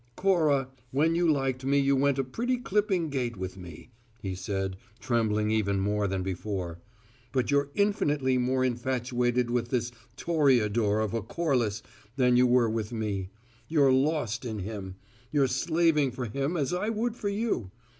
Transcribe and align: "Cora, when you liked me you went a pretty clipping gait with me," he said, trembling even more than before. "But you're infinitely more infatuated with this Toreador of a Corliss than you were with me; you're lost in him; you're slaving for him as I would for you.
"Cora, 0.15 0.69
when 0.89 1.13
you 1.13 1.31
liked 1.31 1.63
me 1.63 1.77
you 1.77 1.95
went 1.95 2.17
a 2.17 2.23
pretty 2.23 2.57
clipping 2.57 3.11
gait 3.11 3.37
with 3.37 3.55
me," 3.55 3.91
he 4.19 4.33
said, 4.33 4.77
trembling 4.99 5.51
even 5.51 5.79
more 5.79 6.07
than 6.07 6.23
before. 6.23 6.79
"But 7.31 7.51
you're 7.51 7.69
infinitely 7.75 8.39
more 8.39 8.65
infatuated 8.65 9.51
with 9.51 9.69
this 9.69 9.91
Toreador 10.17 11.01
of 11.01 11.13
a 11.13 11.21
Corliss 11.21 11.83
than 12.15 12.35
you 12.35 12.47
were 12.47 12.67
with 12.67 12.91
me; 12.91 13.29
you're 13.67 13.93
lost 13.93 14.43
in 14.43 14.57
him; 14.57 14.95
you're 15.31 15.45
slaving 15.45 16.09
for 16.09 16.25
him 16.25 16.57
as 16.57 16.73
I 16.73 16.89
would 16.89 17.15
for 17.15 17.29
you. 17.29 17.69